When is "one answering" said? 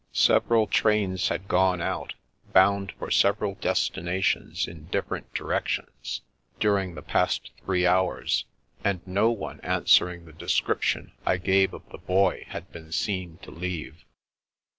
9.29-10.25